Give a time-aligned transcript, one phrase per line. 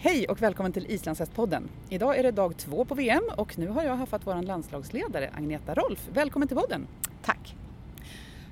[0.00, 1.68] Hej och välkommen till Islandshästpodden.
[1.88, 5.74] Idag är det dag två på VM och nu har jag haft vår landslagsledare Agneta
[5.74, 6.08] Rolf.
[6.12, 6.86] Välkommen till podden!
[7.24, 7.54] Tack!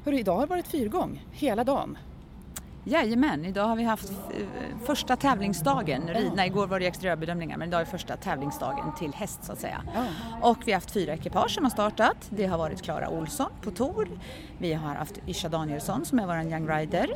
[0.04, 1.98] Hörru, idag har det varit fyrgång hela dagen.
[2.88, 4.46] Jajamän, idag har vi haft eh,
[4.84, 6.08] första tävlingsdagen.
[6.08, 9.60] Ridna, igår var det extra bedömningar men idag är första tävlingsdagen till häst så att
[9.60, 9.82] säga.
[9.94, 10.04] Ja.
[10.42, 12.16] Och vi har haft fyra ekipage som har startat.
[12.30, 14.08] Det har varit Klara Olsson på Tor.
[14.58, 17.10] Vi har haft Isha Danielsson som är vår Young Rider.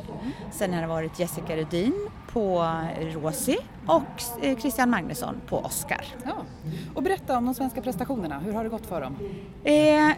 [0.51, 3.57] Sen har det varit Jessica Rudin på Rosi
[3.87, 6.05] och eh, Christian Magnusson på Oscar.
[6.25, 6.35] Ja.
[6.95, 9.15] Och berätta om de svenska prestationerna, hur har det gått för dem?
[9.63, 10.11] Eh,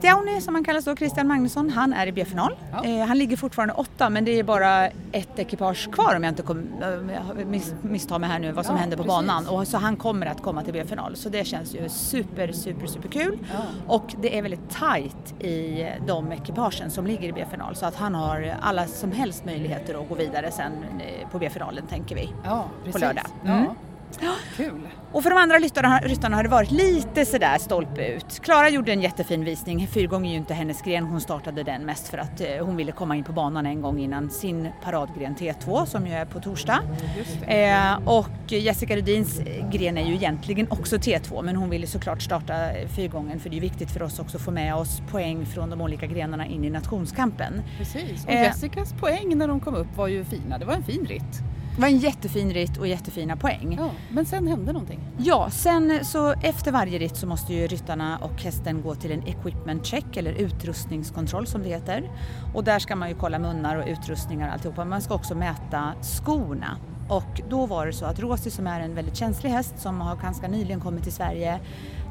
[0.00, 2.56] Stjauni som han kallas då, Christian Magnusson, han är i B-final.
[2.72, 2.84] Ja.
[2.84, 6.42] Eh, han ligger fortfarande åtta men det är bara ett ekipage kvar om jag inte
[6.42, 6.66] kom,
[7.46, 9.14] miss, misstar mig här nu vad som Ja, händer på precis.
[9.16, 9.46] banan.
[9.48, 13.08] Och så han kommer att komma till B-final så det känns ju super, super, super
[13.08, 13.38] kul.
[13.52, 13.58] Ja.
[13.86, 18.14] Och det är väldigt tajt i de ekipagen som ligger i B-final så att han
[18.14, 22.32] har alla som helst möjligheter att gå vidare sen eh, på B-finalen tänker vi.
[22.44, 23.00] Ja, precis.
[23.00, 23.24] lördag.
[23.44, 23.64] Mm.
[24.56, 24.88] Kul!
[25.12, 28.40] Och för de andra ryttarna, ryttarna har det varit lite sådär stolpe ut.
[28.42, 29.86] Klara gjorde en jättefin visning.
[29.86, 31.04] Fyrgång är ju inte hennes gren.
[31.04, 33.98] Hon startade den mest för att eh, hon ville komma in på banan en gång
[33.98, 36.80] innan sin paradgren T2 som ju är på torsdag.
[37.46, 39.40] Eh, och Jessica Rudins
[39.72, 43.56] gren är ju egentligen också T2 men hon ville såklart starta eh, fyrgången för det
[43.56, 46.64] är viktigt för oss också att få med oss poäng från de olika grenarna in
[46.64, 47.62] i nationskampen.
[47.78, 48.24] Precis.
[48.24, 48.42] Och Eh.
[48.42, 50.58] Jessicas poäng när de kom upp var ju fina.
[50.58, 51.42] Det var en fin ritt.
[51.76, 53.76] Det var en jättefin ritt och jättefina poäng.
[53.78, 55.00] Ja, men sen hände någonting.
[55.18, 59.22] Ja, sen så efter varje ritt så måste ju ryttarna och hästen gå till en
[59.26, 62.10] equipment check eller utrustningskontroll som det heter.
[62.54, 64.84] Och där ska man ju kolla munnar och utrustningar och alltihopa.
[64.84, 66.78] Man ska också mäta skorna.
[67.08, 70.16] Och då var det så att Rosi som är en väldigt känslig häst som har
[70.16, 71.60] ganska nyligen kommit till Sverige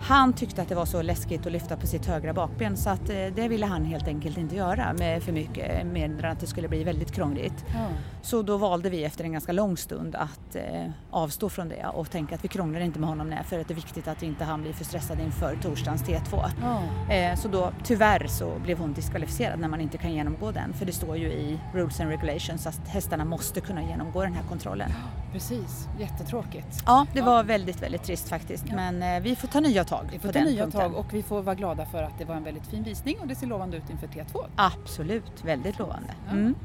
[0.02, 3.10] han tyckte att det var så läskigt att lyfta på sitt högra bakben så att
[3.10, 6.68] eh, det ville han helt enkelt inte göra med för mycket än att det skulle
[6.68, 7.66] bli väldigt krångligt.
[7.74, 7.88] Ja.
[8.22, 12.12] Så då valde vi efter en ganska lång stund att eh, avstå från det och
[12.12, 14.44] tänka att vi krånglar inte med honom nej, för att det är viktigt att inte
[14.44, 16.44] han blir för stressad inför torsdagens T2.
[16.62, 17.14] Ja.
[17.14, 20.86] Eh, så då tyvärr så blev hon diskvalificerad när man inte kan genomgå den för
[20.86, 24.85] det står ju i Rules and Regulations att hästarna måste kunna genomgå den här kontrollen.
[25.34, 26.84] Precis, jättetråkigt.
[26.86, 30.20] Ja, det var väldigt, väldigt trist faktiskt men eh, vi får ta nya tag Vi
[30.20, 30.82] får ta nya punkten.
[30.82, 33.28] tag och vi får vara glada för att det var en väldigt fin visning och
[33.28, 34.46] det ser lovande ut inför T2.
[34.56, 36.10] Absolut, väldigt lovande.
[36.26, 36.32] Ja.
[36.32, 36.56] Mm.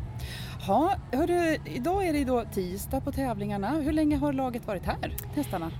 [0.66, 3.68] Ja, hörru, idag är det då tisdag på tävlingarna.
[3.70, 5.70] Hur länge har laget varit här, hästarna?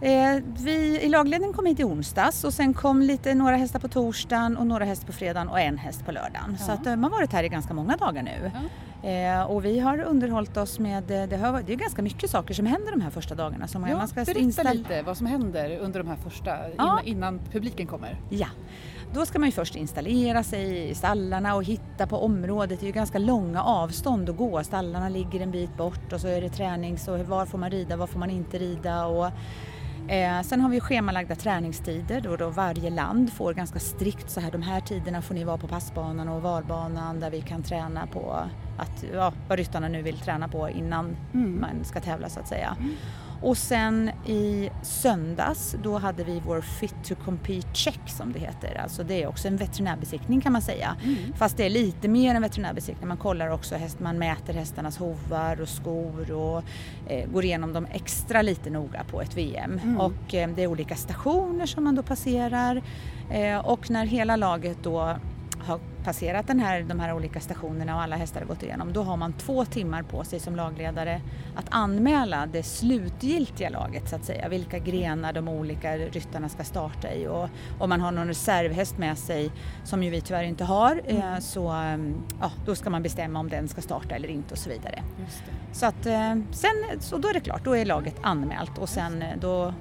[0.00, 3.88] Eh, vi i lagledningen kom hit i onsdags och sen kom lite, några hästar på
[3.88, 6.56] torsdagen och några hästar på fredagen och en häst på lördagen.
[6.58, 6.66] Ja.
[6.66, 8.50] Så att, eh, man har varit här i ganska många dagar nu.
[8.54, 8.60] Eh,
[9.48, 12.66] och vi har underhållit oss med, eh, det, har, det är ganska mycket saker som
[12.66, 13.66] händer de här första dagarna.
[13.68, 16.72] Som Ja, man ska berätta inställa- lite vad som händer under de här första, Ja.
[16.76, 18.20] innan, innan publiken kommer.
[18.30, 18.46] Ja,
[19.14, 22.80] då ska man ju först installera sig i stallarna och hitta på området.
[22.80, 24.62] Det är ju ganska långa avstånd att gå.
[24.64, 27.96] Stallarna ligger en bit bort och så är det tränings och var får man rida,
[27.96, 29.06] var får man inte rida.
[29.06, 29.26] Och,
[30.10, 34.50] eh, sen har vi schemalagda träningstider då, då varje land får ganska strikt så här
[34.50, 38.36] de här tiderna får ni vara på passbanan och valbanan där vi kan träna på
[38.78, 41.60] att, ja, vad ryttarna nu vill träna på innan Mm.
[41.60, 42.76] man ska tävla så att säga.
[43.42, 48.80] Och sen i söndags då hade vi vår Fit to Compete check som det heter.
[48.82, 50.96] Alltså det är också en veterinärbesiktning kan man säga.
[51.04, 51.16] Mm.
[51.36, 53.08] Fast det är lite mer än veterinärbesiktning.
[53.08, 56.62] Man kollar också häst, man mäter hästarnas hovar och skor och
[57.06, 59.80] eh, går igenom dem extra lite noga på ett VM.
[59.82, 60.00] Mm.
[60.00, 62.82] Och eh, det är olika stationer som man då passerar.
[63.30, 65.16] Eh, och när hela laget då
[65.66, 69.02] har passerat den här, de här olika stationerna och alla hästar har gått igenom, då
[69.02, 71.20] har man två timmar på sig som lagledare
[71.56, 77.14] att anmäla det slutgiltiga laget så att säga, vilka grenar de olika ryttarna ska starta
[77.14, 77.48] i och
[77.78, 79.50] om man har någon reservhäst med sig,
[79.84, 81.98] som ju vi tyvärr inte har, eh, så eh,
[82.40, 85.02] ja, då ska man bestämma om den ska starta eller inte och så vidare.
[85.72, 89.22] Så att eh, sen, så då är det klart, då är laget anmält och sen
[89.22, 89.74] eh, då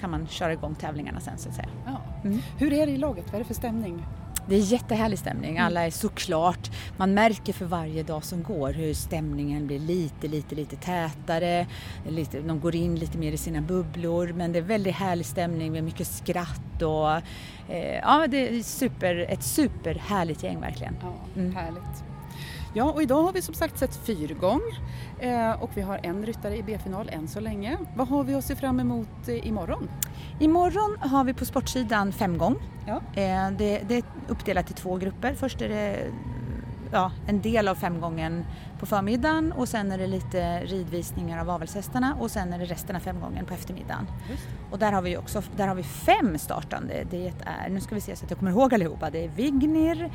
[0.00, 1.68] kan man köra igång tävlingarna sen så att säga.
[1.86, 2.00] Ja.
[2.24, 2.38] Mm.
[2.58, 3.24] Hur är det i laget?
[3.26, 4.04] Vad är det för stämning?
[4.48, 5.58] Det är jättehärlig stämning.
[5.58, 10.54] Alla är såklart, man märker för varje dag som går hur stämningen blir lite, lite,
[10.54, 11.66] lite tätare.
[12.08, 15.72] Lite, de går in lite mer i sina bubblor men det är väldigt härlig stämning
[15.72, 17.10] med mycket skratt och
[17.74, 20.96] eh, ja, det är super, ett superhärligt gäng verkligen.
[21.02, 21.54] Ja, Mm.
[22.74, 24.60] Ja, och idag har vi som sagt sett fyrgång
[25.18, 27.78] eh, och vi har en ryttare i B-final än så länge.
[27.96, 29.88] Vad har vi att se fram emot eh, imorgon?
[30.40, 32.56] Imorgon har vi på sportsidan fem gång.
[32.86, 32.96] Ja.
[32.96, 35.34] Eh, det, det är uppdelat i två grupper.
[35.34, 36.10] Först är det
[36.92, 38.44] ja, en del av femgången
[38.80, 42.96] på förmiddagen och sen är det lite ridvisningar av avelshästarna och sen är det resten
[42.96, 44.06] av femgången på eftermiddagen.
[44.70, 47.04] Och där har vi också där har vi fem startande.
[47.10, 49.10] Det är, nu ska vi se så att jag kommer ihåg allihopa.
[49.10, 50.10] Det är Vignir,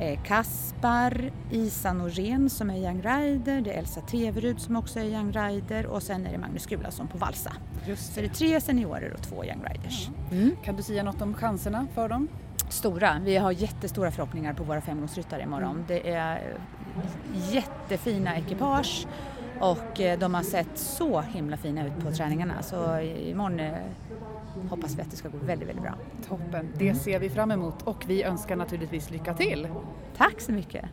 [0.00, 5.04] eh, Kaspar, Isa Norén som är Young Rider, det är Elsa Teverud som också är
[5.04, 7.52] Young Rider och sen är det Magnus Gulason på valsa.
[7.86, 10.08] Just Så det är tre seniorer och två Young Riders.
[10.32, 10.56] Mm.
[10.64, 12.28] Kan du säga något om chanserna för dem?
[12.68, 15.70] Stora, vi har jättestora förhoppningar på våra femgångsryttare imorgon.
[15.70, 15.84] Mm.
[15.88, 16.58] Det är
[17.50, 19.06] jättefina ekipage
[19.60, 23.72] och eh, de har sett så himla fina ut på träningarna så imorgon eh,
[24.70, 25.94] hoppas vi att det ska gå väldigt, väldigt bra.
[26.28, 29.68] Toppen, det ser vi fram emot och vi önskar naturligtvis lycka till.
[30.16, 30.84] Tack så mycket!